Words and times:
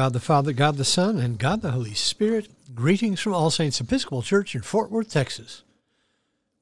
God 0.00 0.14
the 0.14 0.18
Father, 0.20 0.54
God 0.54 0.78
the 0.78 0.84
Son, 0.86 1.18
and 1.18 1.38
God 1.38 1.60
the 1.60 1.72
Holy 1.72 1.92
Spirit, 1.92 2.48
greetings 2.74 3.20
from 3.20 3.34
All 3.34 3.50
Saints 3.50 3.82
Episcopal 3.82 4.22
Church 4.22 4.54
in 4.54 4.62
Fort 4.62 4.90
Worth, 4.90 5.10
Texas. 5.10 5.62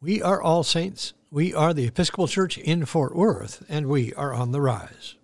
We 0.01 0.21
are 0.21 0.43
All 0.43 0.65
Saints. 0.65 1.13
We 1.31 1.55
are 1.55 1.73
the 1.73 1.87
Episcopal 1.87 2.27
Church 2.27 2.59
in 2.59 2.85
Fort 2.85 3.15
Worth, 3.15 3.65
and 3.69 3.87
we 3.87 4.13
are 4.15 4.35
on 4.35 4.51
the 4.51 4.61
rise. 4.61 5.15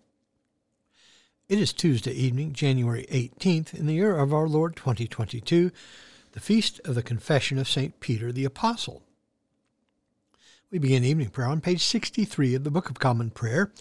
It 1.48 1.58
is 1.58 1.72
Tuesday 1.72 2.12
evening, 2.12 2.52
January 2.52 3.04
18th, 3.10 3.74
in 3.74 3.86
the 3.86 3.94
year 3.94 4.16
of 4.16 4.32
our 4.32 4.46
Lord 4.46 4.76
2022, 4.76 5.72
the 6.30 6.40
feast 6.40 6.80
of 6.84 6.94
the 6.94 7.02
Confession 7.02 7.58
of 7.58 7.68
St. 7.68 7.98
Peter 7.98 8.30
the 8.30 8.44
Apostle. 8.44 9.02
We 10.70 10.78
begin 10.78 11.02
evening 11.02 11.30
prayer 11.30 11.48
on 11.48 11.60
page 11.60 11.82
63 11.82 12.54
of 12.54 12.62
the 12.62 12.70
Book 12.70 12.88
of 12.90 13.00
Common 13.00 13.30
Prayer, 13.30 13.72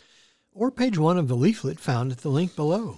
or 0.55 0.71
page 0.71 0.97
1 0.97 1.19
of 1.19 1.27
the 1.27 1.35
leaflet 1.35 1.79
found 1.79 2.11
at 2.11 2.17
the 2.21 2.29
link 2.29 2.55
below. 2.55 2.97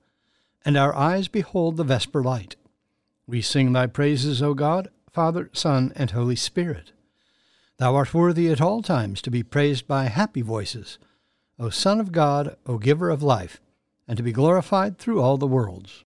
and 0.63 0.77
our 0.77 0.95
eyes 0.95 1.27
behold 1.27 1.77
the 1.77 1.83
vesper 1.83 2.23
light. 2.23 2.55
We 3.27 3.41
sing 3.41 3.73
thy 3.73 3.87
praises, 3.87 4.41
O 4.41 4.53
God, 4.53 4.89
Father, 5.11 5.49
Son, 5.53 5.91
and 5.95 6.11
Holy 6.11 6.35
Spirit. 6.35 6.91
Thou 7.77 7.95
art 7.95 8.13
worthy 8.13 8.49
at 8.49 8.61
all 8.61 8.81
times 8.81 9.21
to 9.23 9.31
be 9.31 9.43
praised 9.43 9.87
by 9.87 10.05
happy 10.05 10.41
voices, 10.41 10.99
O 11.57 11.69
Son 11.69 11.99
of 11.99 12.11
God, 12.11 12.55
O 12.65 12.77
Giver 12.77 13.09
of 13.09 13.23
life, 13.23 13.59
and 14.07 14.17
to 14.17 14.23
be 14.23 14.31
glorified 14.31 14.97
through 14.97 15.21
all 15.21 15.37
the 15.37 15.47
worlds. 15.47 16.03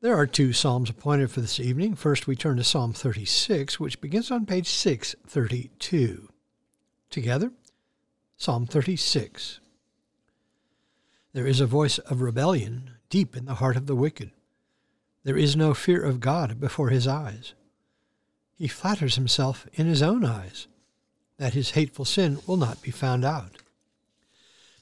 There 0.00 0.16
are 0.16 0.26
two 0.26 0.52
psalms 0.52 0.90
appointed 0.90 1.30
for 1.30 1.40
this 1.40 1.58
evening. 1.58 1.94
First, 1.94 2.26
we 2.26 2.36
turn 2.36 2.56
to 2.58 2.64
Psalm 2.64 2.92
36, 2.92 3.80
which 3.80 4.00
begins 4.00 4.30
on 4.30 4.46
page 4.46 4.68
632. 4.68 6.28
Together, 7.10 7.52
Psalm 8.36 8.66
36. 8.66 9.60
There 11.32 11.46
is 11.46 11.60
a 11.60 11.66
voice 11.66 11.98
of 11.98 12.20
rebellion 12.20 12.92
deep 13.10 13.36
in 13.36 13.44
the 13.46 13.56
heart 13.56 13.76
of 13.76 13.86
the 13.86 13.96
wicked. 13.96 14.30
There 15.24 15.36
is 15.36 15.56
no 15.56 15.74
fear 15.74 16.02
of 16.02 16.20
God 16.20 16.60
before 16.60 16.90
his 16.90 17.06
eyes. 17.06 17.54
He 18.56 18.68
flatters 18.68 19.14
himself 19.14 19.66
in 19.74 19.86
his 19.86 20.02
own 20.02 20.24
eyes 20.24 20.66
that 21.38 21.54
his 21.54 21.70
hateful 21.70 22.04
sin 22.04 22.38
will 22.46 22.56
not 22.56 22.82
be 22.82 22.90
found 22.90 23.24
out. 23.24 23.56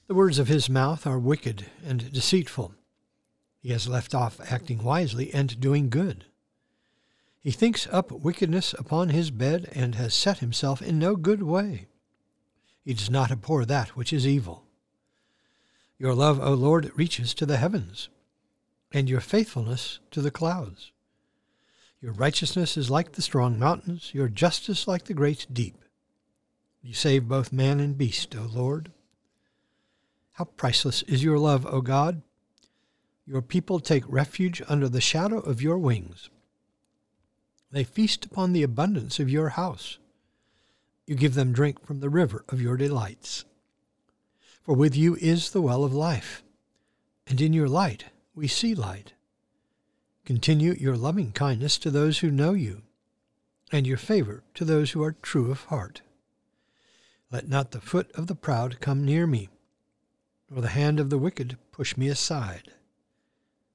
The 0.07 0.15
words 0.15 0.39
of 0.39 0.49
his 0.49 0.71
mouth 0.71 1.07
are 1.07 1.19
wicked 1.19 1.67
and 1.85 2.13
deceitful. 2.13 2.75
He 3.61 3.71
has 3.73 3.89
left 3.89 4.15
off 4.15 4.41
acting 4.51 4.83
wisely 4.83 5.33
and 5.35 5.61
doing 5.61 5.91
good. 5.91 6.25
He 7.41 7.51
thinks 7.51 7.87
up 7.93 8.11
wickedness 8.11 8.75
upon 8.75 9.11
his 9.11 9.31
bed 9.31 9.69
and 9.73 9.95
has 9.95 10.15
set 10.15 10.39
himself 10.39 10.81
in 10.81 10.99
no 10.99 11.17
good 11.17 11.43
way. 11.43 11.87
He 12.85 12.95
does 12.95 13.11
not 13.11 13.31
abhor 13.31 13.65
that 13.65 13.97
which 13.97 14.13
is 14.13 14.27
evil. 14.27 14.65
Your 15.99 16.15
love, 16.15 16.41
O 16.41 16.55
Lord, 16.55 16.91
reaches 16.95 17.35
to 17.35 17.47
the 17.47 17.57
heavens 17.57 18.09
and 18.97 19.11
your 19.11 19.21
faithfulness 19.21 19.99
to 20.11 20.23
the 20.23 20.31
clouds. 20.31 20.91
Your 22.01 22.15
righteousness 22.15 22.79
is 22.79 22.89
like 22.89 23.13
the 23.13 23.21
strong 23.21 23.59
mountains, 23.59 24.11
your 24.15 24.31
justice 24.31 24.89
like 24.89 25.05
the 25.05 25.13
great 25.13 25.47
deep. 25.53 25.85
You 26.81 26.95
save 26.95 27.29
both 27.29 27.53
man 27.53 27.79
and 27.79 27.99
beast, 27.99 28.35
O 28.35 28.49
Lord. 28.51 28.93
How 30.33 30.45
priceless 30.45 31.03
is 31.03 31.23
your 31.23 31.39
love, 31.39 31.67
O 31.67 31.83
God! 31.83 32.23
Your 33.27 33.43
people 33.43 33.81
take 33.81 34.03
refuge 34.09 34.63
under 34.67 34.89
the 34.89 35.03
shadow 35.03 35.41
of 35.41 35.61
your 35.61 35.77
wings. 35.77 36.31
They 37.71 37.85
feast 37.85 38.25
upon 38.25 38.55
the 38.55 38.63
abundance 38.63 39.21
of 39.21 39.29
your 39.29 39.51
house. 39.51 39.99
You 41.07 41.17
give 41.17 41.35
them 41.35 41.53
drink 41.53 41.85
from 41.85 42.01
the 42.01 42.09
river 42.09 42.47
of 42.49 42.63
your 42.63 42.79
delights. 42.79 43.45
For 44.63 44.75
with 44.75 44.97
you 44.97 45.17
is 45.17 45.51
the 45.51 45.61
well 45.61 45.85
of 45.85 45.93
life, 45.93 46.43
and 47.27 47.43
in 47.43 47.53
your 47.53 47.69
light 47.69 48.07
we 48.37 48.47
see 48.47 48.75
light. 48.75 49.15
Continue 50.27 50.75
your 50.75 50.97
loving 50.97 51.33
kindness 51.33 51.79
to 51.79 51.91
those 51.91 52.19
who 52.19 52.31
know 52.31 52.53
you, 52.53 52.83
and 53.73 53.87
your 53.87 53.97
favor 53.97 54.45
to 54.55 54.65
those 54.65 54.91
who 54.91 55.03
are 55.03 55.13
true 55.13 55.51
of 55.51 55.65
heart. 55.65 56.03
Let 57.31 57.49
not 57.49 57.71
the 57.73 57.81
foot 57.81 58.13
of 58.13 58.27
the 58.27 58.35
proud 58.35 58.81
come 58.81 59.05
near 59.05 59.27
me, 59.27 59.49
nor 60.51 60.61
the 60.61 60.69
hand 60.69 61.01
of 61.01 61.11
the 61.11 61.19
wicked 61.19 61.57
push 61.73 61.97
me 61.97 62.09
aside. 62.09 62.71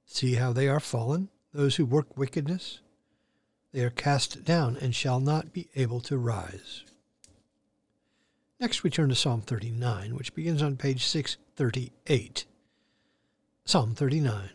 See 0.06 0.36
how 0.36 0.52
they 0.52 0.68
are 0.68 0.80
fallen, 0.80 1.28
those 1.52 1.76
who 1.76 1.84
work 1.84 2.16
wickedness. 2.16 2.78
They 3.72 3.82
are 3.84 3.90
cast 3.90 4.44
down 4.44 4.76
and 4.76 4.94
shall 4.94 5.18
not 5.18 5.52
be 5.52 5.68
able 5.74 6.00
to 6.02 6.16
rise. 6.16 6.84
Next, 8.60 8.84
we 8.84 8.90
turn 8.90 9.08
to 9.08 9.14
Psalm 9.16 9.40
39, 9.40 10.14
which 10.14 10.34
begins 10.34 10.62
on 10.62 10.76
page 10.76 11.04
638. 11.04 12.44
Psalm 13.64 13.94
39. 13.94 14.50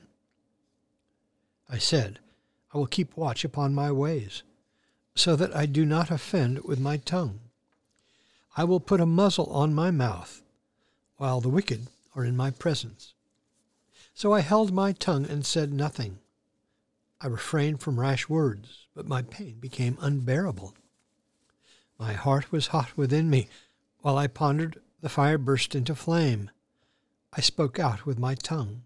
I 1.69 1.78
said, 1.78 2.19
I 2.73 2.78
will 2.78 2.88
keep 2.88 3.16
watch 3.16 3.45
upon 3.45 3.73
my 3.73 3.90
ways, 3.90 4.44
so 5.16 5.35
that 5.38 5.56
I 5.56 5.66
do 5.66 5.85
not 5.85 6.12
offend 6.12 6.66
with 6.66 6.79
my 6.79 6.97
tongue. 6.97 7.40
I 8.57 8.66
will 8.66 8.81
put 8.81 9.00
a 9.00 9.06
muzzle 9.06 9.46
on 9.47 9.73
my 9.73 9.91
mouth, 9.91 10.44
while 11.16 11.40
the 11.40 11.50
wicked 11.50 11.88
are 12.16 12.25
in 12.25 12.35
my 12.35 12.51
presence. 12.51 13.13
So 14.13 14.34
I 14.34 14.41
held 14.41 14.73
my 14.73 14.91
tongue 14.91 15.25
and 15.25 15.46
said 15.46 15.72
nothing. 15.72 16.19
I 17.22 17.28
refrained 17.28 17.79
from 17.79 18.00
rash 18.00 18.28
words, 18.28 18.88
but 18.94 19.07
my 19.07 19.22
pain 19.22 19.56
became 19.59 19.97
unbearable. 20.01 20.75
My 21.97 22.13
heart 22.13 22.51
was 22.51 22.67
hot 22.67 22.97
within 22.97 23.29
me. 23.29 23.47
While 24.01 24.17
I 24.17 24.28
pondered, 24.28 24.81
the 25.01 25.09
fire 25.09 25.38
burst 25.38 25.75
into 25.75 25.96
flame. 25.96 26.51
I 27.31 27.40
spoke 27.41 27.79
out 27.79 28.06
with 28.06 28.19
my 28.19 28.35
tongue. 28.35 28.84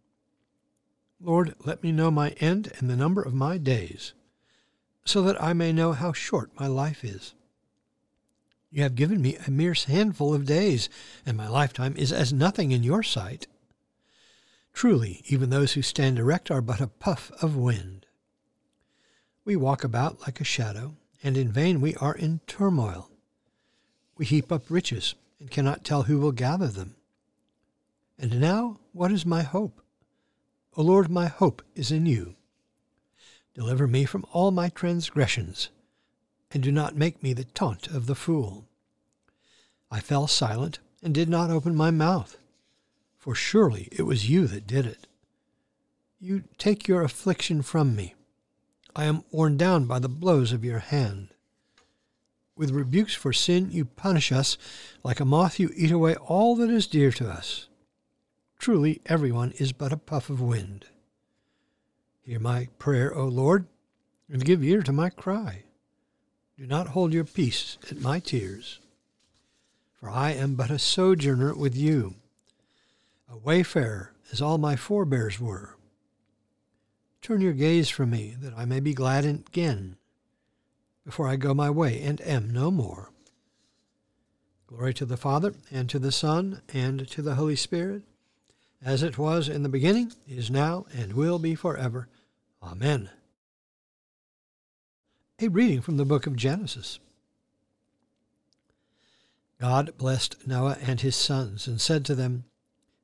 Lord, 1.24 1.54
let 1.64 1.84
me 1.84 1.92
know 1.92 2.10
my 2.10 2.32
end 2.40 2.72
and 2.80 2.90
the 2.90 2.96
number 2.96 3.22
of 3.22 3.34
my 3.34 3.60
days, 3.60 4.14
so 5.06 5.22
that 5.22 5.42
I 5.42 5.54
may 5.54 5.72
know 5.72 5.94
how 5.94 6.14
short 6.14 6.50
my 6.60 6.66
life 6.66 7.04
is. 7.04 7.36
You 8.72 8.82
have 8.84 8.96
given 8.96 9.22
me 9.22 9.36
a 9.36 9.52
mere 9.52 9.76
handful 9.76 10.34
of 10.34 10.46
days, 10.46 10.90
and 11.26 11.38
my 11.38 11.48
lifetime 11.48 11.96
is 11.96 12.12
as 12.12 12.34
nothing 12.34 12.72
in 12.72 12.82
your 12.82 13.04
sight. 13.04 13.46
Truly, 14.74 15.22
even 15.28 15.50
those 15.50 15.74
who 15.74 15.82
stand 15.82 16.18
erect 16.18 16.50
are 16.50 16.62
but 16.62 16.82
a 16.82 16.88
puff 16.88 17.32
of 17.42 17.56
wind. 17.56 18.08
We 19.46 19.56
walk 19.56 19.84
about 19.84 20.22
like 20.22 20.42
a 20.42 20.46
shadow, 20.46 20.96
and 21.22 21.38
in 21.38 21.52
vain 21.52 21.82
we 21.82 21.96
are 21.98 22.16
in 22.16 22.40
turmoil. 22.48 23.12
We 24.18 24.26
heap 24.26 24.52
up 24.52 24.64
riches, 24.70 25.14
and 25.40 25.52
cannot 25.52 25.84
tell 25.84 26.04
who 26.04 26.20
will 26.20 26.32
gather 26.32 26.68
them. 26.68 26.96
And 28.18 28.40
now, 28.40 28.80
what 28.94 29.12
is 29.12 29.26
my 29.26 29.44
hope? 29.44 29.82
O 30.78 30.82
Lord, 30.82 31.10
my 31.10 31.28
hope 31.28 31.62
is 31.76 31.92
in 31.92 32.06
you. 32.06 32.36
Deliver 33.54 33.88
me 33.88 34.06
from 34.06 34.26
all 34.32 34.52
my 34.52 34.70
transgressions, 34.70 35.70
and 36.52 36.64
do 36.64 36.72
not 36.72 36.96
make 36.96 37.22
me 37.22 37.34
the 37.34 37.44
taunt 37.44 37.88
of 37.88 38.06
the 38.06 38.16
fool. 38.16 38.66
I 39.92 40.00
fell 40.00 40.28
silent 40.28 40.80
and 41.04 41.14
did 41.14 41.28
not 41.28 41.50
open 41.50 41.76
my 41.76 41.92
mouth, 41.92 42.38
for 43.18 43.36
surely 43.36 43.90
it 43.92 44.04
was 44.04 44.30
you 44.30 44.48
that 44.48 44.66
did 44.66 44.86
it. 44.86 45.08
You 46.22 46.44
take 46.58 46.88
your 46.88 47.04
affliction 47.04 47.62
from 47.62 47.96
me. 47.96 48.16
I 48.96 49.06
am 49.06 49.26
worn 49.32 49.58
down 49.58 49.86
by 49.86 50.00
the 50.00 50.08
blows 50.08 50.54
of 50.54 50.64
your 50.64 50.80
hand. 50.80 51.30
With 52.56 52.72
rebukes 52.72 53.16
for 53.16 53.34
sin, 53.34 53.72
you 53.72 53.86
punish 53.86 54.32
us. 54.32 54.58
Like 55.04 55.20
a 55.20 55.26
moth, 55.26 55.60
you 55.60 55.72
eat 55.76 55.92
away 55.92 56.16
all 56.16 56.56
that 56.58 56.70
is 56.70 56.88
dear 56.88 57.12
to 57.14 57.30
us. 57.30 57.68
Truly, 58.62 59.02
everyone 59.08 59.54
is 59.54 59.72
but 59.72 59.92
a 59.92 59.98
puff 59.98 60.30
of 60.30 60.40
wind. 60.40 60.86
Hear 62.22 62.40
my 62.40 62.68
prayer, 62.78 63.12
O 63.12 63.26
Lord, 63.26 63.66
and 64.30 64.46
give 64.46 64.64
ear 64.64 64.84
to 64.84 64.92
my 64.92 65.10
cry. 65.10 65.64
Do 66.60 66.68
not 66.68 66.90
hold 66.90 67.12
your 67.12 67.24
peace 67.24 67.80
at 67.90 68.02
my 68.02 68.20
tears. 68.20 68.78
For 69.96 70.12
I 70.12 70.34
am 70.34 70.54
but 70.54 70.70
a 70.70 70.78
sojourner 70.78 71.56
with 71.56 71.76
you, 71.76 72.14
a 73.28 73.36
wayfarer 73.36 74.14
as 74.32 74.44
all 74.44 74.60
my 74.60 74.76
forebears 74.76 75.40
were. 75.40 75.76
Turn 77.24 77.42
your 77.42 77.54
gaze 77.54 77.90
from 77.90 78.12
me, 78.12 78.36
that 78.42 78.54
I 78.56 78.66
may 78.66 78.80
be 78.80 78.94
glad 78.94 79.26
again, 79.26 79.96
before 81.04 81.28
I 81.28 81.36
go 81.36 81.56
my 81.56 81.72
way 81.72 82.00
and 82.00 82.22
am 82.22 82.52
no 82.52 82.70
more. 82.70 83.10
Glory 84.68 84.94
to 84.94 85.06
the 85.08 85.18
Father, 85.18 85.56
and 85.72 85.90
to 85.90 85.98
the 85.98 86.12
Son, 86.12 86.62
and 86.72 87.08
to 87.10 87.24
the 87.24 87.34
Holy 87.34 87.56
Spirit 87.56 88.04
as 88.84 89.04
it 89.04 89.18
was 89.18 89.48
in 89.48 89.64
the 89.64 89.70
beginning, 89.70 90.12
is 90.28 90.50
now, 90.50 90.86
and 90.94 91.14
will 91.14 91.40
be 91.40 91.56
forever. 91.56 92.08
Amen. 92.64 93.10
A 95.40 95.48
reading 95.48 95.82
from 95.82 95.98
the 95.98 96.06
book 96.06 96.26
of 96.26 96.36
Genesis. 96.36 97.00
God 99.60 99.96
blessed 99.98 100.48
Noah 100.48 100.78
and 100.82 101.02
his 101.02 101.16
sons, 101.16 101.68
and 101.68 101.80
said 101.80 102.04
to 102.06 102.16
them, 102.16 102.46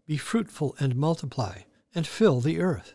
Be 0.07 0.17
fruitful 0.17 0.75
and 0.79 0.95
multiply, 0.95 1.61
and 1.93 2.07
fill 2.07 2.41
the 2.41 2.59
earth. 2.59 2.93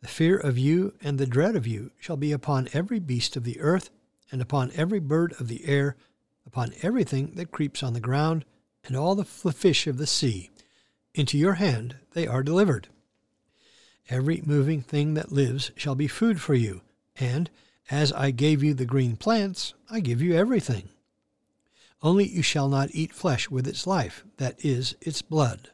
The 0.00 0.08
fear 0.08 0.38
of 0.38 0.58
you 0.58 0.94
and 1.02 1.18
the 1.18 1.26
dread 1.26 1.54
of 1.54 1.66
you 1.66 1.92
shall 1.98 2.16
be 2.16 2.32
upon 2.32 2.68
every 2.72 2.98
beast 2.98 3.36
of 3.36 3.44
the 3.44 3.60
earth, 3.60 3.90
and 4.30 4.40
upon 4.40 4.72
every 4.74 5.00
bird 5.00 5.34
of 5.38 5.48
the 5.48 5.66
air, 5.66 5.96
upon 6.46 6.72
everything 6.80 7.32
that 7.34 7.52
creeps 7.52 7.82
on 7.82 7.92
the 7.92 8.00
ground, 8.00 8.46
and 8.84 8.96
all 8.96 9.14
the 9.14 9.24
fish 9.24 9.86
of 9.86 9.98
the 9.98 10.06
sea 10.06 10.50
into 11.14 11.38
your 11.38 11.54
hand 11.54 11.96
they 12.12 12.26
are 12.26 12.42
delivered. 12.42 12.88
Every 14.08 14.42
moving 14.44 14.82
thing 14.82 15.14
that 15.14 15.32
lives 15.32 15.70
shall 15.76 15.94
be 15.94 16.08
food 16.08 16.40
for 16.40 16.54
you, 16.54 16.82
and 17.16 17.50
as 17.90 18.12
I 18.12 18.30
gave 18.30 18.62
you 18.62 18.74
the 18.74 18.84
green 18.84 19.16
plants, 19.16 19.74
I 19.90 20.00
give 20.00 20.20
you 20.20 20.34
everything. 20.34 20.88
Only 22.02 22.26
you 22.26 22.42
shall 22.42 22.68
not 22.68 22.90
eat 22.92 23.12
flesh 23.12 23.48
with 23.48 23.68
its 23.68 23.86
life, 23.86 24.24
that 24.38 24.64
is, 24.64 24.96
its 25.00 25.22
blood. 25.22 25.70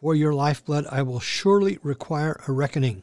For 0.00 0.14
your 0.14 0.32
lifeblood 0.32 0.86
I 0.90 1.02
will 1.02 1.20
surely 1.20 1.78
require 1.82 2.40
a 2.46 2.52
reckoning. 2.52 3.02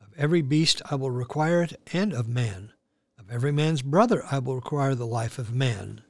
Of 0.00 0.08
every 0.16 0.42
beast 0.42 0.82
I 0.90 0.94
will 0.96 1.10
require 1.10 1.62
it, 1.62 1.80
and 1.92 2.12
of 2.12 2.28
man. 2.28 2.72
Of 3.18 3.30
every 3.30 3.52
man's 3.52 3.82
brother 3.82 4.24
I 4.30 4.38
will 4.38 4.56
require 4.56 4.94
the 4.94 5.06
life 5.06 5.38
of 5.38 5.54
man. 5.54 6.02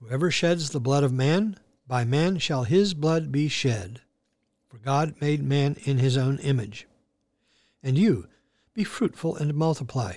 Whoever 0.00 0.30
sheds 0.30 0.70
the 0.70 0.80
blood 0.80 1.04
of 1.04 1.12
man, 1.12 1.58
by 1.86 2.04
man 2.04 2.38
shall 2.38 2.64
his 2.64 2.94
blood 2.94 3.30
be 3.30 3.48
shed. 3.48 4.00
For 4.68 4.78
God 4.78 5.14
made 5.20 5.42
man 5.42 5.76
in 5.84 5.98
his 5.98 6.16
own 6.16 6.38
image. 6.38 6.86
And 7.82 7.96
you, 7.96 8.26
be 8.74 8.84
fruitful 8.84 9.36
and 9.36 9.54
multiply. 9.54 10.14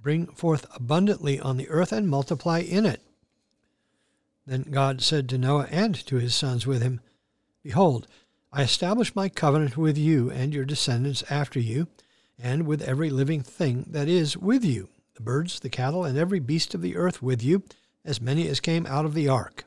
Bring 0.00 0.26
forth 0.26 0.66
abundantly 0.74 1.40
on 1.40 1.56
the 1.56 1.68
earth 1.68 1.90
and 1.90 2.08
multiply 2.08 2.60
in 2.60 2.86
it. 2.86 3.02
Then 4.46 4.62
God 4.70 5.02
said 5.02 5.28
to 5.30 5.38
Noah 5.38 5.66
and 5.70 5.94
to 6.06 6.16
his 6.16 6.34
sons 6.34 6.66
with 6.66 6.82
him, 6.82 7.00
Behold, 7.62 8.06
I 8.52 8.62
establish 8.62 9.16
my 9.16 9.28
covenant 9.28 9.76
with 9.76 9.98
you 9.98 10.30
and 10.30 10.54
your 10.54 10.64
descendants 10.64 11.24
after 11.28 11.58
you, 11.58 11.88
and 12.38 12.66
with 12.66 12.80
every 12.80 13.10
living 13.10 13.42
thing 13.42 13.86
that 13.88 14.08
is 14.08 14.36
with 14.36 14.64
you, 14.64 14.88
the 15.14 15.22
birds, 15.22 15.58
the 15.60 15.68
cattle, 15.68 16.04
and 16.04 16.16
every 16.16 16.38
beast 16.38 16.74
of 16.74 16.80
the 16.80 16.96
earth 16.96 17.20
with 17.20 17.42
you, 17.42 17.64
as 18.04 18.20
many 18.20 18.46
as 18.46 18.60
came 18.60 18.86
out 18.86 19.04
of 19.04 19.14
the 19.14 19.28
ark. 19.28 19.65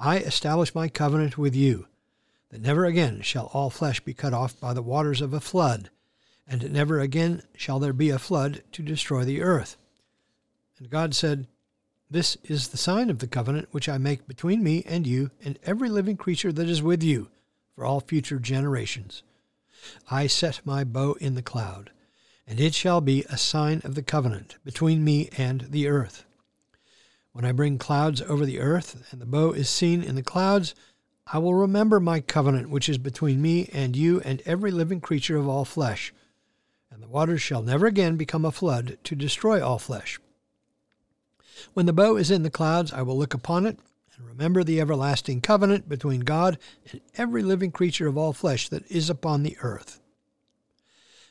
I 0.00 0.18
establish 0.18 0.74
my 0.74 0.88
covenant 0.88 1.36
with 1.36 1.56
you, 1.56 1.88
that 2.50 2.62
never 2.62 2.84
again 2.84 3.20
shall 3.22 3.46
all 3.52 3.68
flesh 3.68 4.00
be 4.00 4.14
cut 4.14 4.32
off 4.32 4.58
by 4.60 4.72
the 4.72 4.82
waters 4.82 5.20
of 5.20 5.34
a 5.34 5.40
flood, 5.40 5.90
and 6.46 6.72
never 6.72 7.00
again 7.00 7.42
shall 7.56 7.80
there 7.80 7.92
be 7.92 8.10
a 8.10 8.18
flood 8.18 8.62
to 8.72 8.82
destroy 8.82 9.24
the 9.24 9.42
earth. 9.42 9.76
And 10.78 10.88
God 10.88 11.14
said, 11.14 11.48
This 12.08 12.36
is 12.44 12.68
the 12.68 12.76
sign 12.76 13.10
of 13.10 13.18
the 13.18 13.26
covenant 13.26 13.68
which 13.72 13.88
I 13.88 13.98
make 13.98 14.28
between 14.28 14.62
me 14.62 14.84
and 14.86 15.06
you 15.06 15.32
and 15.44 15.58
every 15.64 15.88
living 15.88 16.16
creature 16.16 16.52
that 16.52 16.68
is 16.68 16.82
with 16.82 17.02
you 17.02 17.28
for 17.74 17.84
all 17.84 18.00
future 18.00 18.38
generations. 18.38 19.22
I 20.10 20.28
set 20.28 20.60
my 20.64 20.84
bow 20.84 21.14
in 21.14 21.34
the 21.34 21.42
cloud, 21.42 21.90
and 22.46 22.60
it 22.60 22.74
shall 22.74 23.00
be 23.00 23.24
a 23.24 23.36
sign 23.36 23.82
of 23.84 23.96
the 23.96 24.02
covenant 24.02 24.56
between 24.64 25.04
me 25.04 25.28
and 25.36 25.66
the 25.70 25.88
earth. 25.88 26.24
When 27.38 27.44
I 27.44 27.52
bring 27.52 27.78
clouds 27.78 28.20
over 28.22 28.44
the 28.44 28.58
earth, 28.58 29.00
and 29.12 29.20
the 29.20 29.24
bow 29.24 29.52
is 29.52 29.68
seen 29.68 30.02
in 30.02 30.16
the 30.16 30.24
clouds, 30.24 30.74
I 31.28 31.38
will 31.38 31.54
remember 31.54 32.00
my 32.00 32.18
covenant 32.18 32.68
which 32.68 32.88
is 32.88 32.98
between 32.98 33.40
me 33.40 33.70
and 33.72 33.94
you 33.94 34.20
and 34.22 34.42
every 34.44 34.72
living 34.72 35.00
creature 35.00 35.36
of 35.36 35.46
all 35.46 35.64
flesh. 35.64 36.12
And 36.90 37.00
the 37.00 37.06
waters 37.06 37.40
shall 37.40 37.62
never 37.62 37.86
again 37.86 38.16
become 38.16 38.44
a 38.44 38.50
flood 38.50 38.98
to 39.04 39.14
destroy 39.14 39.64
all 39.64 39.78
flesh. 39.78 40.18
When 41.74 41.86
the 41.86 41.92
bow 41.92 42.16
is 42.16 42.32
in 42.32 42.42
the 42.42 42.50
clouds, 42.50 42.92
I 42.92 43.02
will 43.02 43.16
look 43.16 43.34
upon 43.34 43.66
it 43.66 43.78
and 44.16 44.26
remember 44.26 44.64
the 44.64 44.80
everlasting 44.80 45.40
covenant 45.40 45.88
between 45.88 46.22
God 46.22 46.58
and 46.90 47.00
every 47.16 47.44
living 47.44 47.70
creature 47.70 48.08
of 48.08 48.18
all 48.18 48.32
flesh 48.32 48.68
that 48.70 48.90
is 48.90 49.08
upon 49.08 49.44
the 49.44 49.56
earth. 49.62 50.00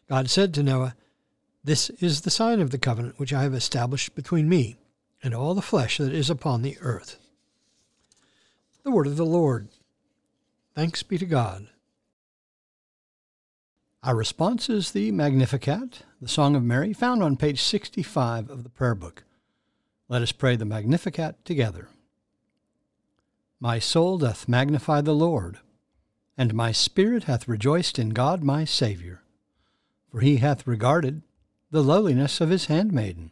God 0.07 0.29
said 0.29 0.53
to 0.53 0.63
Noah, 0.63 0.95
This 1.65 1.89
is 1.99 2.21
the 2.21 2.31
sign 2.31 2.61
of 2.61 2.69
the 2.69 2.77
covenant 2.77 3.19
which 3.19 3.33
I 3.33 3.43
have 3.43 3.53
established 3.53 4.15
between 4.15 4.47
me 4.47 4.77
and 5.23 5.33
all 5.33 5.53
the 5.53 5.61
flesh 5.61 5.97
that 5.97 6.13
is 6.13 6.29
upon 6.29 6.61
the 6.61 6.77
earth. 6.81 7.17
The 8.83 8.91
word 8.91 9.07
of 9.07 9.17
the 9.17 9.25
Lord. 9.25 9.69
Thanks 10.75 11.03
be 11.03 11.17
to 11.17 11.25
God. 11.25 11.67
Our 14.03 14.15
response 14.15 14.69
is 14.69 14.91
the 14.91 15.11
Magnificat, 15.11 16.03
the 16.21 16.27
Song 16.27 16.55
of 16.55 16.63
Mary, 16.63 16.93
found 16.93 17.21
on 17.21 17.35
page 17.35 17.61
65 17.61 18.49
of 18.49 18.63
the 18.63 18.69
Prayer 18.69 18.95
Book. 18.95 19.23
Let 20.07 20.21
us 20.21 20.31
pray 20.31 20.55
the 20.55 20.65
Magnificat 20.65 21.43
together. 21.43 21.89
My 23.59 23.79
soul 23.79 24.19
doth 24.19 24.47
magnify 24.47 25.01
the 25.01 25.15
Lord, 25.15 25.57
and 26.37 26.53
my 26.53 26.71
spirit 26.71 27.23
hath 27.23 27.47
rejoiced 27.47 27.97
in 27.97 28.09
God 28.09 28.43
my 28.43 28.63
Saviour, 28.63 29.23
for 30.09 30.21
he 30.21 30.37
hath 30.37 30.67
regarded 30.67 31.23
the 31.71 31.83
lowliness 31.83 32.39
of 32.39 32.49
his 32.49 32.67
handmaiden. 32.67 33.31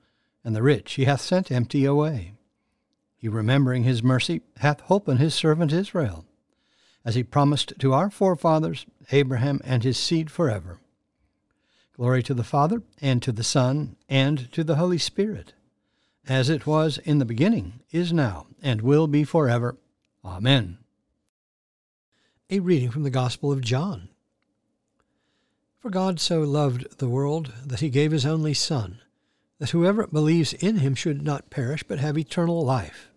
and 0.43 0.55
the 0.55 0.63
rich 0.63 0.93
he 0.93 1.05
hath 1.05 1.21
sent 1.21 1.51
empty 1.51 1.85
away. 1.85 2.33
He, 3.15 3.27
remembering 3.27 3.83
his 3.83 4.01
mercy, 4.01 4.41
hath 4.57 4.81
holpen 4.81 5.17
his 5.17 5.35
servant 5.35 5.71
Israel, 5.71 6.25
as 7.05 7.15
he 7.15 7.23
promised 7.23 7.73
to 7.79 7.93
our 7.93 8.09
forefathers, 8.09 8.85
Abraham 9.11 9.61
and 9.63 9.83
his 9.83 9.97
seed 9.97 10.31
forever. 10.31 10.79
Glory 11.95 12.23
to 12.23 12.33
the 12.33 12.43
Father, 12.43 12.81
and 12.99 13.21
to 13.21 13.31
the 13.31 13.43
Son, 13.43 13.95
and 14.09 14.51
to 14.51 14.63
the 14.63 14.75
Holy 14.75 14.97
Spirit, 14.97 15.53
as 16.27 16.49
it 16.49 16.65
was 16.65 16.97
in 16.99 17.19
the 17.19 17.25
beginning, 17.25 17.81
is 17.91 18.11
now, 18.11 18.47
and 18.61 18.81
will 18.81 19.07
be 19.07 19.23
forever. 19.23 19.77
Amen. 20.25 20.79
A 22.49 22.59
reading 22.59 22.89
from 22.89 23.03
the 23.03 23.09
Gospel 23.09 23.51
of 23.51 23.61
John. 23.61 24.09
For 25.77 25.89
God 25.89 26.19
so 26.19 26.41
loved 26.41 26.97
the 26.97 27.09
world 27.09 27.53
that 27.65 27.79
he 27.79 27.89
gave 27.89 28.11
his 28.11 28.25
only 28.25 28.53
Son 28.53 28.99
that 29.61 29.69
whoever 29.69 30.07
believes 30.07 30.53
in 30.53 30.77
him 30.77 30.95
should 30.95 31.21
not 31.21 31.51
perish, 31.51 31.83
but 31.83 31.99
have 31.99 32.17
eternal 32.17 32.65
life. 32.65 33.11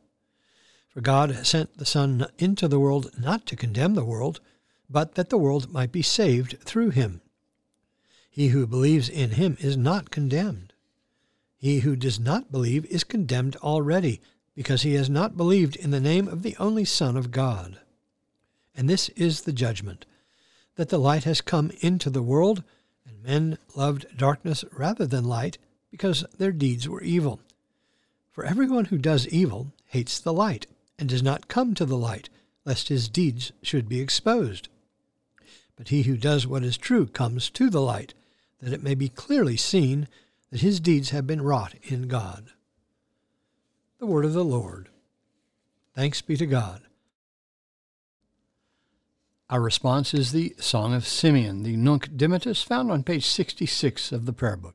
For 0.90 1.00
God 1.00 1.46
sent 1.46 1.78
the 1.78 1.86
Son 1.86 2.26
into 2.36 2.68
the 2.68 2.78
world 2.78 3.10
not 3.18 3.46
to 3.46 3.56
condemn 3.56 3.94
the 3.94 4.04
world, 4.04 4.40
but 4.90 5.14
that 5.14 5.30
the 5.30 5.38
world 5.38 5.72
might 5.72 5.90
be 5.90 6.02
saved 6.02 6.58
through 6.60 6.90
him. 6.90 7.22
He 8.30 8.48
who 8.48 8.66
believes 8.66 9.08
in 9.08 9.30
him 9.30 9.56
is 9.58 9.78
not 9.78 10.10
condemned. 10.10 10.74
He 11.56 11.78
who 11.78 11.96
does 11.96 12.20
not 12.20 12.52
believe 12.52 12.84
is 12.86 13.04
condemned 13.04 13.56
already, 13.62 14.20
because 14.54 14.82
he 14.82 14.92
has 14.96 15.08
not 15.08 15.38
believed 15.38 15.76
in 15.76 15.92
the 15.92 15.98
name 15.98 16.28
of 16.28 16.42
the 16.42 16.58
only 16.58 16.84
Son 16.84 17.16
of 17.16 17.30
God. 17.30 17.80
And 18.76 18.86
this 18.86 19.08
is 19.16 19.40
the 19.40 19.52
judgment, 19.54 20.04
that 20.76 20.90
the 20.90 20.98
light 20.98 21.24
has 21.24 21.40
come 21.40 21.72
into 21.80 22.10
the 22.10 22.22
world, 22.22 22.62
and 23.06 23.22
men 23.22 23.56
loved 23.74 24.04
darkness 24.14 24.62
rather 24.72 25.06
than 25.06 25.24
light, 25.24 25.56
because 25.94 26.24
their 26.38 26.50
deeds 26.50 26.88
were 26.88 27.02
evil. 27.02 27.38
For 28.32 28.44
everyone 28.44 28.86
who 28.86 28.98
does 28.98 29.28
evil 29.28 29.72
hates 29.86 30.18
the 30.18 30.32
light, 30.32 30.66
and 30.98 31.08
does 31.08 31.22
not 31.22 31.46
come 31.46 31.72
to 31.74 31.84
the 31.84 31.96
light, 31.96 32.28
lest 32.64 32.88
his 32.88 33.08
deeds 33.08 33.52
should 33.62 33.88
be 33.88 34.00
exposed. 34.00 34.68
But 35.76 35.90
he 35.90 36.02
who 36.02 36.16
does 36.16 36.48
what 36.48 36.64
is 36.64 36.76
true 36.76 37.06
comes 37.06 37.48
to 37.50 37.70
the 37.70 37.80
light, 37.80 38.12
that 38.60 38.72
it 38.72 38.82
may 38.82 38.96
be 38.96 39.08
clearly 39.08 39.56
seen 39.56 40.08
that 40.50 40.62
his 40.62 40.80
deeds 40.80 41.10
have 41.10 41.28
been 41.28 41.42
wrought 41.42 41.74
in 41.84 42.08
God. 42.08 42.50
The 44.00 44.06
word 44.06 44.24
of 44.24 44.32
the 44.32 44.44
Lord. 44.44 44.88
Thanks 45.94 46.20
be 46.20 46.36
to 46.36 46.46
God. 46.46 46.82
Our 49.48 49.60
response 49.60 50.12
is 50.12 50.32
the 50.32 50.56
Song 50.58 50.92
of 50.92 51.06
Simeon, 51.06 51.62
the 51.62 51.76
Nunc 51.76 52.08
Dimittis, 52.16 52.64
found 52.64 52.90
on 52.90 53.04
page 53.04 53.26
66 53.26 54.10
of 54.10 54.26
the 54.26 54.32
Prayer 54.32 54.56
Book. 54.56 54.74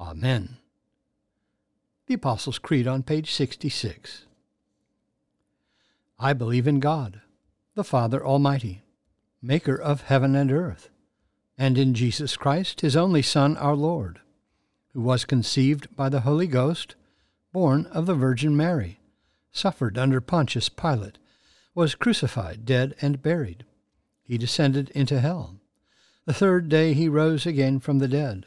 Amen. 0.00 0.56
The 2.06 2.14
Apostles' 2.14 2.58
Creed 2.58 2.88
on 2.88 3.02
page 3.02 3.30
66. 3.32 4.24
I 6.18 6.32
believe 6.32 6.66
in 6.66 6.80
God, 6.80 7.20
the 7.74 7.84
Father 7.84 8.24
Almighty, 8.24 8.82
maker 9.42 9.76
of 9.76 10.02
heaven 10.02 10.34
and 10.34 10.50
earth, 10.50 10.88
and 11.58 11.76
in 11.76 11.92
Jesus 11.92 12.36
Christ, 12.36 12.80
his 12.80 12.96
only 12.96 13.20
Son, 13.20 13.58
our 13.58 13.76
Lord, 13.76 14.20
who 14.94 15.02
was 15.02 15.26
conceived 15.26 15.94
by 15.94 16.08
the 16.08 16.20
Holy 16.20 16.46
Ghost, 16.46 16.94
born 17.52 17.84
of 17.86 18.06
the 18.06 18.14
Virgin 18.14 18.56
Mary, 18.56 19.00
suffered 19.52 19.98
under 19.98 20.20
Pontius 20.20 20.70
Pilate, 20.70 21.18
was 21.74 21.94
crucified, 21.94 22.64
dead, 22.64 22.94
and 23.02 23.22
buried. 23.22 23.64
He 24.22 24.38
descended 24.38 24.88
into 24.90 25.20
hell. 25.20 25.56
The 26.24 26.34
third 26.34 26.68
day 26.70 26.94
he 26.94 27.08
rose 27.08 27.44
again 27.44 27.80
from 27.80 27.98
the 27.98 28.08
dead. 28.08 28.46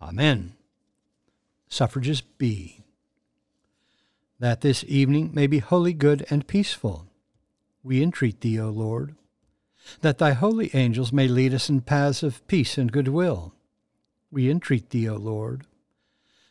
Amen. 0.00 0.54
Suffrages 1.68 2.20
B. 2.20 2.84
That 4.38 4.60
this 4.60 4.84
evening 4.86 5.30
may 5.32 5.46
be 5.46 5.58
wholly 5.58 5.92
good 5.92 6.26
and 6.30 6.46
peaceful, 6.46 7.06
we 7.82 8.02
entreat 8.02 8.40
thee, 8.40 8.60
O 8.60 8.68
Lord. 8.68 9.14
That 10.00 10.18
thy 10.18 10.32
holy 10.32 10.70
angels 10.74 11.12
may 11.12 11.28
lead 11.28 11.54
us 11.54 11.68
in 11.68 11.80
paths 11.80 12.22
of 12.22 12.46
peace 12.46 12.76
and 12.76 12.92
goodwill, 12.92 13.54
we 14.30 14.50
entreat 14.50 14.90
thee, 14.90 15.08
O 15.08 15.16
Lord. 15.16 15.66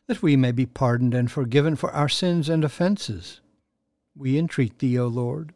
That 0.08 0.22
we 0.22 0.36
may 0.36 0.52
be 0.52 0.66
pardoned 0.66 1.14
and 1.14 1.30
forgiven 1.30 1.75
for 1.75 1.92
our 1.92 2.10
sins 2.10 2.50
and 2.50 2.64
offences, 2.64 3.42
we 4.16 4.38
entreat 4.38 4.80
thee, 4.80 4.98
O 4.98 5.08
Lord 5.08 5.54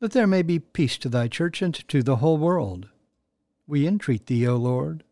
that 0.00 0.12
there 0.12 0.26
may 0.26 0.42
be 0.42 0.58
peace 0.58 0.98
to 0.98 1.08
thy 1.08 1.28
church 1.28 1.62
and 1.62 1.74
to 1.88 2.02
the 2.02 2.16
whole 2.16 2.38
world. 2.38 2.88
We 3.66 3.86
entreat 3.86 4.26
thee, 4.26 4.48
O 4.48 4.56
Lord, 4.56 5.04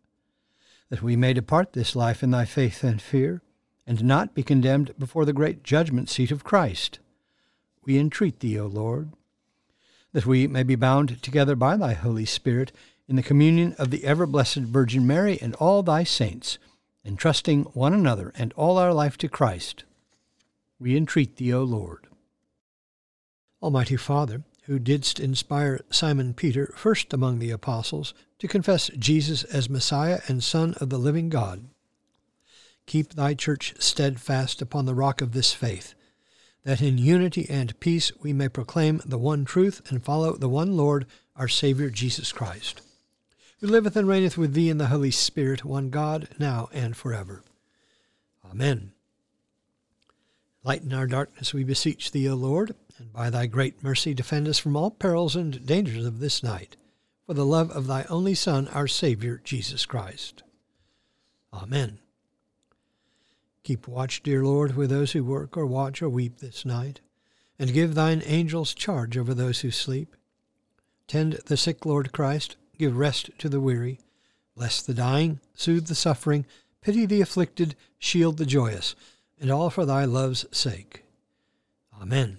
that 0.90 1.02
we 1.02 1.16
may 1.16 1.33
depart 1.33 1.73
this 1.73 1.95
life 1.95 2.23
in 2.23 2.30
thy 2.30 2.45
faith 2.45 2.83
and 2.83 3.00
fear, 3.00 3.42
and 3.87 4.04
not 4.04 4.35
be 4.35 4.42
condemned 4.42 4.95
before 4.99 5.25
the 5.25 5.33
great 5.33 5.62
judgment 5.62 6.09
seat 6.09 6.30
of 6.30 6.45
Christ. 6.45 6.99
We 7.85 7.99
entreat 7.99 8.40
thee, 8.40 8.59
O 8.59 8.66
Lord, 8.66 9.12
that 10.12 10.26
we 10.26 10.47
may 10.47 10.62
be 10.62 10.75
bound 10.75 11.23
together 11.23 11.57
by 11.57 11.76
thy 11.76 11.95
Holy 11.95 12.26
Spirit 12.26 12.73
in 13.09 13.16
the 13.16 13.23
communion 13.23 13.75
of 13.78 13.90
the 13.90 14.04
ever 14.04 14.26
blessed 14.26 14.59
Virgin 14.59 15.07
Mary 15.07 15.38
and 15.40 15.54
all 15.54 15.83
thy 15.83 16.04
saints, 16.04 16.59
entrusting 17.04 17.64
one 17.73 17.95
another 17.95 18.33
and 18.37 18.52
all 18.54 18.76
our 18.76 18.92
life 18.92 19.16
to 19.18 19.28
Christ. 19.28 19.85
We 20.78 20.97
entreat 20.97 21.37
thee, 21.37 21.52
O 21.54 21.64
Lord. 21.64 22.07
Almighty 23.62 23.97
Father, 23.97 24.42
who 24.64 24.78
didst 24.78 25.18
inspire 25.18 25.80
Simon 25.90 26.35
Peter, 26.35 26.73
first 26.76 27.12
among 27.14 27.38
the 27.38 27.50
apostles, 27.50 28.12
to 28.38 28.49
confess 28.49 28.90
Jesus 28.99 29.45
as 29.45 29.68
Messiah 29.68 30.21
and 30.28 30.42
Son 30.42 30.75
of 30.80 30.90
the 30.90 30.99
living 30.99 31.28
God. 31.28 31.64
Keep 32.87 33.14
thy 33.14 33.35
church 33.35 33.75
steadfast 33.78 34.62
upon 34.62 34.87
the 34.87 34.95
rock 34.95 35.21
of 35.21 35.33
this 35.33 35.52
faith, 35.52 35.95
that 36.64 36.80
in 36.80 36.99
unity 36.99 37.47
and 37.50 37.78
peace 37.80 38.12
we 38.21 38.33
may 38.33 38.49
proclaim 38.49 39.00
the 39.04 39.18
one 39.18 39.45
truth 39.45 39.83
and 39.90 40.04
follow 40.04 40.35
the 40.37 40.49
one 40.49 40.76
Lord, 40.76 41.07
our 41.37 41.49
Saviour 41.49 41.90
Jesus 41.90 42.33
Christ, 42.33 42.80
who 43.61 43.66
liveth 43.66 43.97
and 43.97 44.09
reigneth 44.09 44.38
with 44.38 44.54
thee 44.54 44.71
in 44.71 44.78
the 44.78 44.87
Holy 44.87 45.11
Spirit, 45.11 45.64
one 45.64 45.90
God, 45.90 46.28
now 46.38 46.68
and 46.73 46.97
forever. 46.97 47.42
Amen. 48.50 48.92
Lighten 50.64 50.92
our 50.92 51.07
darkness, 51.07 51.54
we 51.54 51.64
beseech 51.64 52.11
thee, 52.11 52.28
O 52.28 52.35
Lord, 52.35 52.75
and 52.99 53.12
by 53.12 53.30
thy 53.30 53.47
great 53.47 53.83
mercy 53.83 54.14
defend 54.14 54.49
us 54.49 54.59
from 54.59 54.76
all 54.76 54.90
perils 54.90 55.37
and 55.37 55.64
dangers 55.64 56.04
of 56.04 56.21
this 56.21 56.42
night, 56.42 56.76
for 57.28 57.35
the 57.35 57.44
love 57.44 57.70
of 57.73 57.87
thy 57.87 58.04
only 58.04 58.35
Son, 58.35 58.68
our 58.68 58.88
Saviour, 58.88 59.38
Jesus 59.44 59.85
Christ. 59.85 60.42
Amen. 61.52 61.99
Keep 63.64 63.87
watch, 63.87 64.23
dear 64.23 64.42
Lord, 64.42 64.75
with 64.75 64.88
those 64.88 65.12
who 65.12 65.23
work 65.23 65.54
or 65.54 65.66
watch 65.66 66.00
or 66.00 66.08
weep 66.08 66.38
this 66.38 66.64
night, 66.64 67.02
and 67.58 67.75
give 67.75 67.94
thine 67.94 68.23
angels 68.25 68.73
charge 68.73 69.18
over 69.18 69.35
those 69.35 69.61
who 69.61 69.70
sleep. 69.70 70.16
Tend 71.06 71.35
the 71.44 71.58
sick, 71.58 71.85
Lord 71.85 72.12
Christ, 72.12 72.56
give 72.78 72.97
rest 72.97 73.28
to 73.37 73.50
the 73.50 73.61
weary, 73.61 74.00
bless 74.56 74.80
the 74.80 74.94
dying, 74.94 75.38
soothe 75.52 75.88
the 75.88 75.94
suffering, 75.94 76.47
pity 76.80 77.04
the 77.04 77.20
afflicted, 77.20 77.76
shield 77.99 78.38
the 78.38 78.47
joyous 78.47 78.97
and 79.38 79.50
all 79.50 79.68
for 79.68 79.85
thy 79.85 80.06
love's 80.06 80.47
sake. 80.50 81.04
Amen. 82.00 82.38